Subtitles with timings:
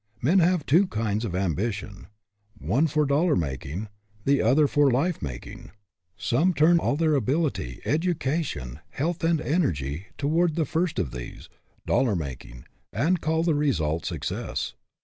[0.19, 2.07] Men have two kinds of ambition:
[2.57, 3.87] one for dollar making,
[4.25, 5.69] the other for life making.
[6.17, 11.49] Some turn all their ability, education, health, and energy toward the first of these
[11.85, 14.73] dollar making and call the result success.